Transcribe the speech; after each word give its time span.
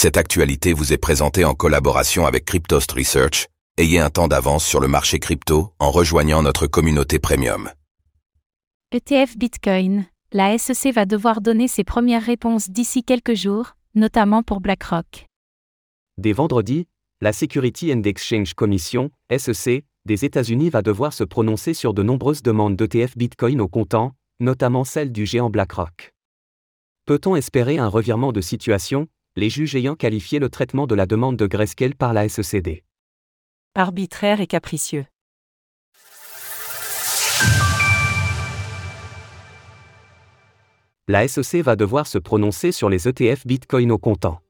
Cette 0.00 0.16
actualité 0.16 0.74
vous 0.74 0.92
est 0.92 0.96
présentée 0.96 1.44
en 1.44 1.54
collaboration 1.54 2.24
avec 2.24 2.44
Cryptost 2.44 2.92
Research. 2.92 3.48
Ayez 3.78 3.98
un 3.98 4.10
temps 4.10 4.28
d'avance 4.28 4.64
sur 4.64 4.78
le 4.78 4.86
marché 4.86 5.18
crypto 5.18 5.72
en 5.80 5.90
rejoignant 5.90 6.40
notre 6.40 6.68
communauté 6.68 7.18
premium. 7.18 7.68
ETF 8.92 9.36
Bitcoin. 9.36 10.06
La 10.30 10.56
SEC 10.56 10.94
va 10.94 11.04
devoir 11.04 11.40
donner 11.40 11.66
ses 11.66 11.82
premières 11.82 12.22
réponses 12.22 12.70
d'ici 12.70 13.02
quelques 13.02 13.34
jours, 13.34 13.72
notamment 13.96 14.44
pour 14.44 14.60
BlackRock. 14.60 15.26
Dès 16.16 16.32
vendredi, 16.32 16.86
la 17.20 17.32
Security 17.32 17.92
and 17.92 18.02
Exchange 18.04 18.54
Commission, 18.54 19.10
SEC, 19.36 19.84
des 20.04 20.24
États-Unis 20.24 20.70
va 20.70 20.82
devoir 20.82 21.12
se 21.12 21.24
prononcer 21.24 21.74
sur 21.74 21.92
de 21.92 22.04
nombreuses 22.04 22.44
demandes 22.44 22.76
d'ETF 22.76 23.18
Bitcoin 23.18 23.60
au 23.60 23.66
comptant, 23.66 24.12
notamment 24.38 24.84
celle 24.84 25.10
du 25.10 25.26
géant 25.26 25.50
BlackRock. 25.50 26.14
Peut-on 27.04 27.34
espérer 27.34 27.78
un 27.78 27.88
revirement 27.88 28.30
de 28.30 28.40
situation, 28.40 29.08
les 29.38 29.50
juges 29.50 29.76
ayant 29.76 29.94
qualifié 29.94 30.40
le 30.40 30.48
traitement 30.48 30.88
de 30.88 30.96
la 30.96 31.06
demande 31.06 31.36
de 31.36 31.46
Grayscale 31.46 31.94
par 31.94 32.12
la 32.12 32.28
SECD 32.28 32.82
Arbitraire 33.76 34.40
et 34.40 34.48
capricieux. 34.48 35.06
La 41.06 41.28
SEC 41.28 41.62
va 41.62 41.76
devoir 41.76 42.08
se 42.08 42.18
prononcer 42.18 42.72
sur 42.72 42.88
les 42.88 43.06
ETF 43.06 43.46
Bitcoin 43.46 43.92
au 43.92 43.98
comptant. 43.98 44.40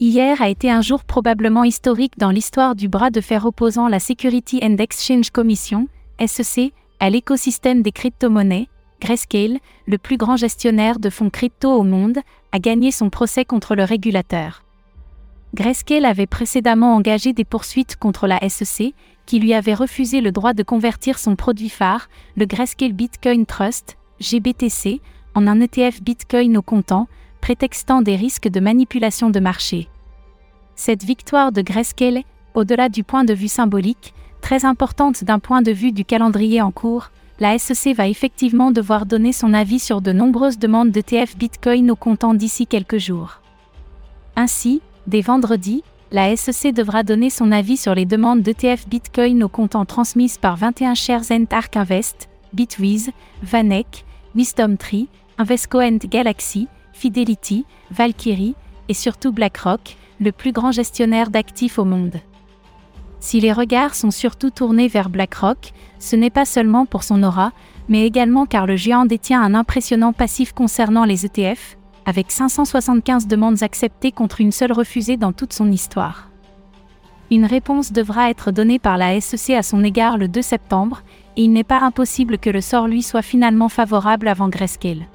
Hier 0.00 0.40
a 0.40 0.48
été 0.48 0.70
un 0.70 0.80
jour 0.80 1.04
probablement 1.04 1.64
historique 1.64 2.16
dans 2.16 2.30
l'histoire 2.30 2.74
du 2.74 2.88
bras 2.88 3.10
de 3.10 3.20
fer 3.20 3.44
opposant 3.44 3.86
la 3.86 4.00
Security 4.00 4.60
and 4.62 4.78
Exchange 4.78 5.30
Commission, 5.30 5.88
SEC, 6.26 6.72
à 7.00 7.10
l'écosystème 7.10 7.82
des 7.82 7.92
crypto-monnaies. 7.92 8.68
Grayscale, 9.00 9.58
le 9.86 9.98
plus 9.98 10.18
grand 10.18 10.36
gestionnaire 10.36 10.98
de 10.98 11.10
fonds 11.10 11.30
crypto 11.30 11.72
au 11.72 11.82
monde, 11.82 12.18
a 12.52 12.58
gagné 12.58 12.90
son 12.90 13.08
procès 13.08 13.44
contre 13.44 13.74
le 13.74 13.84
régulateur. 13.84 14.62
Grayscale 15.54 16.04
avait 16.04 16.26
précédemment 16.26 16.94
engagé 16.94 17.32
des 17.32 17.44
poursuites 17.44 17.96
contre 17.96 18.26
la 18.26 18.38
SEC, 18.48 18.94
qui 19.26 19.40
lui 19.40 19.54
avait 19.54 19.74
refusé 19.74 20.20
le 20.20 20.32
droit 20.32 20.52
de 20.52 20.62
convertir 20.62 21.18
son 21.18 21.34
produit 21.34 21.70
phare, 21.70 22.08
le 22.36 22.44
Grayscale 22.44 22.92
Bitcoin 22.92 23.46
Trust, 23.46 23.96
GBTC, 24.20 25.00
en 25.34 25.46
un 25.46 25.60
ETF 25.60 26.02
Bitcoin 26.02 26.56
au 26.56 26.62
comptant, 26.62 27.08
prétextant 27.40 28.02
des 28.02 28.16
risques 28.16 28.48
de 28.48 28.60
manipulation 28.60 29.30
de 29.30 29.40
marché. 29.40 29.88
Cette 30.76 31.04
victoire 31.04 31.52
de 31.52 31.62
Grayscale, 31.62 32.22
au-delà 32.54 32.88
du 32.88 33.02
point 33.02 33.24
de 33.24 33.34
vue 33.34 33.48
symbolique, 33.48 34.14
très 34.40 34.64
importante 34.64 35.24
d'un 35.24 35.38
point 35.38 35.62
de 35.62 35.72
vue 35.72 35.92
du 35.92 36.04
calendrier 36.04 36.60
en 36.60 36.70
cours, 36.70 37.10
la 37.40 37.58
SEC 37.58 37.96
va 37.96 38.06
effectivement 38.06 38.70
devoir 38.70 39.06
donner 39.06 39.32
son 39.32 39.54
avis 39.54 39.78
sur 39.78 40.02
de 40.02 40.12
nombreuses 40.12 40.58
demandes 40.58 40.90
d'ETF 40.90 41.38
Bitcoin 41.38 41.90
au 41.90 41.96
comptant 41.96 42.34
d'ici 42.34 42.66
quelques 42.66 42.98
jours. 42.98 43.40
Ainsi, 44.36 44.82
dès 45.06 45.22
vendredi, 45.22 45.82
la 46.12 46.36
SEC 46.36 46.74
devra 46.74 47.02
donner 47.02 47.30
son 47.30 47.50
avis 47.50 47.78
sur 47.78 47.94
les 47.94 48.04
demandes 48.04 48.42
d'ETF 48.42 48.86
Bitcoin 48.86 49.42
au 49.42 49.48
comptant 49.48 49.86
transmises 49.86 50.36
par 50.36 50.56
21 50.56 50.94
shares 50.94 51.30
and 51.30 51.46
Ark 51.50 51.76
Invest, 51.76 52.28
Bitwiz, 52.52 53.10
Vanek, 53.42 54.04
WisdomTree, 54.34 55.08
Invesco 55.38 55.80
and 55.80 55.98
Galaxy, 56.04 56.68
Fidelity, 56.92 57.64
Valkyrie 57.90 58.54
et 58.88 58.94
surtout 58.94 59.32
BlackRock, 59.32 59.96
le 60.20 60.32
plus 60.32 60.52
grand 60.52 60.72
gestionnaire 60.72 61.30
d'actifs 61.30 61.78
au 61.78 61.86
monde. 61.86 62.20
Si 63.20 63.38
les 63.38 63.52
regards 63.52 63.94
sont 63.94 64.10
surtout 64.10 64.50
tournés 64.50 64.88
vers 64.88 65.10
BlackRock, 65.10 65.72
ce 65.98 66.16
n'est 66.16 66.30
pas 66.30 66.46
seulement 66.46 66.86
pour 66.86 67.02
son 67.02 67.22
aura, 67.22 67.52
mais 67.88 68.06
également 68.06 68.46
car 68.46 68.66
le 68.66 68.76
géant 68.76 69.04
détient 69.04 69.42
un 69.42 69.54
impressionnant 69.54 70.14
passif 70.14 70.52
concernant 70.52 71.04
les 71.04 71.26
ETF, 71.26 71.76
avec 72.06 72.30
575 72.30 73.26
demandes 73.26 73.62
acceptées 73.62 74.10
contre 74.10 74.40
une 74.40 74.52
seule 74.52 74.72
refusée 74.72 75.18
dans 75.18 75.32
toute 75.32 75.52
son 75.52 75.70
histoire. 75.70 76.30
Une 77.30 77.44
réponse 77.44 77.92
devra 77.92 78.30
être 78.30 78.50
donnée 78.50 78.78
par 78.78 78.96
la 78.96 79.20
SEC 79.20 79.54
à 79.54 79.62
son 79.62 79.84
égard 79.84 80.16
le 80.16 80.26
2 80.26 80.40
septembre, 80.42 81.02
et 81.36 81.44
il 81.44 81.52
n'est 81.52 81.62
pas 81.62 81.80
impossible 81.80 82.38
que 82.38 82.50
le 82.50 82.60
sort 82.60 82.88
lui 82.88 83.02
soit 83.02 83.22
finalement 83.22 83.68
favorable 83.68 84.28
avant 84.28 84.48
Grayscale. 84.48 85.06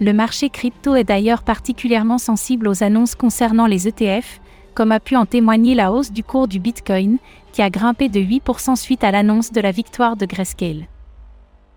Le 0.00 0.12
marché 0.12 0.48
crypto 0.48 0.96
est 0.96 1.04
d'ailleurs 1.04 1.44
particulièrement 1.44 2.18
sensible 2.18 2.66
aux 2.66 2.82
annonces 2.82 3.14
concernant 3.14 3.66
les 3.66 3.86
ETF, 3.86 4.40
comme 4.74 4.92
a 4.92 5.00
pu 5.00 5.16
en 5.16 5.26
témoigner 5.26 5.74
la 5.74 5.92
hausse 5.92 6.12
du 6.12 6.24
cours 6.24 6.48
du 6.48 6.58
Bitcoin, 6.58 7.18
qui 7.52 7.62
a 7.62 7.70
grimpé 7.70 8.08
de 8.08 8.20
8% 8.20 8.76
suite 8.76 9.04
à 9.04 9.10
l'annonce 9.10 9.52
de 9.52 9.60
la 9.60 9.70
victoire 9.70 10.16
de 10.16 10.26
Grayscale. 10.26 10.88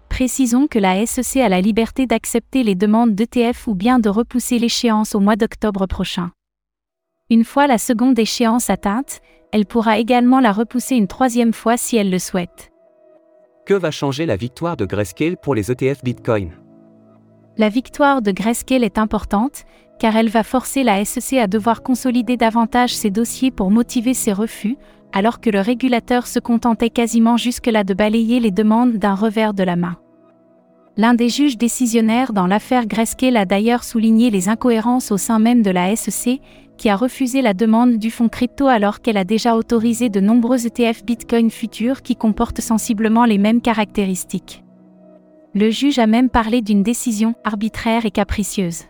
Précisons 0.09 0.67
que 0.67 0.79
la 0.79 1.05
SEC 1.05 1.41
a 1.41 1.49
la 1.49 1.61
liberté 1.61 2.07
d'accepter 2.07 2.63
les 2.63 2.75
demandes 2.75 3.15
d'ETF 3.15 3.67
ou 3.67 3.75
bien 3.75 3.99
de 3.99 4.09
repousser 4.09 4.59
l'échéance 4.59 5.13
au 5.13 5.19
mois 5.19 5.35
d'octobre 5.35 5.87
prochain. 5.87 6.31
Une 7.29 7.43
fois 7.43 7.67
la 7.67 7.77
seconde 7.77 8.17
échéance 8.17 8.69
atteinte, 8.69 9.19
elle 9.51 9.65
pourra 9.65 9.97
également 9.97 10.39
la 10.39 10.51
repousser 10.51 10.95
une 10.95 11.07
troisième 11.07 11.53
fois 11.53 11.75
si 11.75 11.97
elle 11.97 12.11
le 12.11 12.19
souhaite. 12.19 12.71
Que 13.65 13.73
va 13.73 13.89
changer 13.91 14.25
la 14.25 14.35
victoire 14.35 14.77
de 14.77 14.85
Grayscale 14.85 15.37
pour 15.37 15.55
les 15.55 15.71
ETF 15.71 16.03
Bitcoin? 16.03 16.51
La 17.57 17.69
victoire 17.69 18.21
de 18.21 18.31
Grayscale 18.31 18.83
est 18.83 18.97
importante, 18.97 19.63
car 19.99 20.15
elle 20.15 20.29
va 20.29 20.43
forcer 20.43 20.83
la 20.83 21.03
SEC 21.03 21.39
à 21.39 21.47
devoir 21.47 21.83
consolider 21.83 22.37
davantage 22.37 22.93
ses 22.93 23.09
dossiers 23.09 23.51
pour 23.51 23.71
motiver 23.71 24.13
ses 24.13 24.33
refus, 24.33 24.77
alors 25.13 25.39
que 25.39 25.49
le 25.49 25.61
régulateur 25.61 26.27
se 26.27 26.39
contentait 26.39 26.89
quasiment 26.89 27.37
jusque-là 27.37 27.83
de 27.83 27.93
balayer 27.93 28.39
les 28.39 28.51
demandes 28.51 28.97
d'un 28.97 29.15
revers 29.15 29.53
de 29.53 29.63
la 29.63 29.75
main. 29.75 29.97
L'un 30.97 31.13
des 31.13 31.29
juges 31.29 31.57
décisionnaires 31.57 32.31
dans 32.31 32.47
l'affaire 32.47 32.85
Grayscale 32.85 33.35
a 33.35 33.45
d'ailleurs 33.45 33.83
souligné 33.83 34.29
les 34.29 34.47
incohérences 34.47 35.11
au 35.11 35.17
sein 35.17 35.39
même 35.39 35.61
de 35.61 35.71
la 35.71 35.93
SEC, 35.95 36.39
qui 36.77 36.89
a 36.89 36.95
refusé 36.95 37.41
la 37.41 37.53
demande 37.53 37.97
du 37.97 38.11
fonds 38.11 38.29
crypto 38.29 38.67
alors 38.67 39.01
qu'elle 39.01 39.17
a 39.17 39.23
déjà 39.23 39.55
autorisé 39.55 40.09
de 40.09 40.19
nombreux 40.19 40.65
ETF 40.65 41.03
Bitcoin 41.05 41.49
futurs 41.49 42.01
qui 42.01 42.15
comportent 42.15 42.61
sensiblement 42.61 43.25
les 43.25 43.37
mêmes 43.37 43.61
caractéristiques. 43.61 44.63
Le 45.53 45.69
juge 45.69 45.99
a 45.99 46.07
même 46.07 46.29
parlé 46.29 46.61
d'une 46.61 46.83
décision 46.83 47.35
arbitraire 47.45 48.05
et 48.05 48.11
capricieuse. 48.11 48.83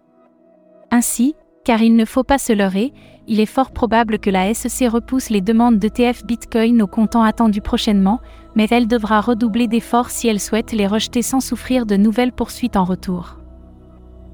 Ainsi, 0.96 1.36
car 1.66 1.82
il 1.82 1.98
ne 1.98 2.06
faut 2.06 2.24
pas 2.24 2.38
se 2.38 2.54
leurrer, 2.54 2.94
il 3.28 3.42
est 3.42 3.46
fort 3.46 3.72
probable 3.72 4.18
que 4.18 4.30
la 4.30 4.54
SEC 4.54 4.90
repousse 4.90 5.30
les 5.30 5.42
demandes 5.42 5.78
d'ETF 5.78 6.24
Bitcoin 6.24 6.82
au 6.82 6.88
comptant 6.88 7.24
attendu 7.24 7.60
prochainement, 7.60 8.22
mais 8.56 8.66
elle 8.72 8.88
devra 8.88 9.20
redoubler 9.20 9.68
d'efforts 9.68 10.10
si 10.10 10.30
elle 10.30 10.40
souhaite 10.40 10.72
les 10.72 10.88
rejeter 10.88 11.22
sans 11.22 11.42
souffrir 11.42 11.86
de 11.86 11.98
nouvelles 11.98 12.32
poursuites 12.32 12.78
en 12.78 12.86
retour. 12.86 13.40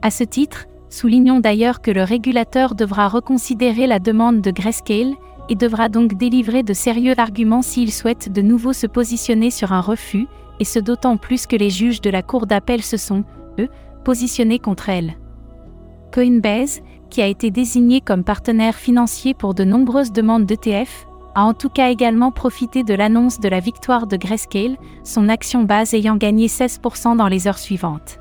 À 0.03 0.11
ce 0.11 0.23
titre, 0.23 0.67
soulignons 0.91 1.39
d'ailleurs 1.39 1.81
que 1.81 1.89
le 1.89 2.03
régulateur 2.03 2.75
devra 2.75 3.07
reconsidérer 3.07 3.87
la 3.87 3.97
demande 3.97 4.41
de 4.41 4.51
Grayscale 4.51 5.15
et 5.49 5.55
devra 5.55 5.89
donc 5.89 6.13
délivrer 6.13 6.61
de 6.61 6.73
sérieux 6.73 7.15
arguments 7.17 7.63
s'il 7.63 7.91
souhaite 7.91 8.31
de 8.31 8.43
nouveau 8.43 8.73
se 8.73 8.85
positionner 8.85 9.49
sur 9.49 9.73
un 9.73 9.81
refus, 9.81 10.27
et 10.59 10.65
ce 10.65 10.77
d'autant 10.77 11.17
plus 11.17 11.47
que 11.47 11.55
les 11.55 11.71
juges 11.71 12.01
de 12.01 12.11
la 12.11 12.21
Cour 12.21 12.45
d'appel 12.45 12.83
se 12.83 12.97
sont, 12.97 13.23
eux, 13.57 13.69
positionnés 14.03 14.59
contre 14.59 14.89
elle. 14.89 15.15
Coinbase, 16.11 16.81
qui 17.09 17.21
a 17.21 17.27
été 17.27 17.51
désigné 17.51 18.01
comme 18.01 18.23
partenaire 18.23 18.75
financier 18.75 19.33
pour 19.33 19.53
de 19.53 19.63
nombreuses 19.63 20.11
demandes 20.11 20.45
d'ETF, 20.45 21.07
a 21.35 21.43
en 21.43 21.53
tout 21.53 21.69
cas 21.69 21.89
également 21.89 22.31
profité 22.31 22.83
de 22.83 22.93
l'annonce 22.93 23.39
de 23.39 23.49
la 23.49 23.59
victoire 23.59 24.07
de 24.07 24.17
Grayscale, 24.17 24.77
son 25.03 25.29
action 25.29 25.63
base 25.63 25.93
ayant 25.93 26.17
gagné 26.17 26.47
16% 26.47 27.15
dans 27.15 27.27
les 27.27 27.47
heures 27.47 27.57
suivantes. 27.57 28.19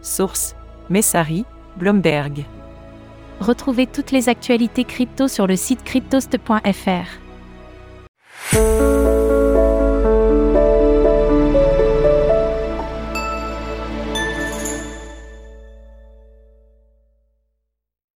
Source 0.00 0.54
Messari, 0.90 1.44
Bloomberg. 1.76 2.44
Retrouvez 3.40 3.86
toutes 3.86 4.12
les 4.12 4.28
actualités 4.28 4.84
crypto 4.84 5.26
sur 5.26 5.46
le 5.46 5.56
site 5.56 5.82
cryptost.fr. 5.84 7.22